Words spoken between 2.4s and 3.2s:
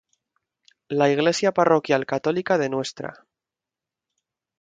de Ntra.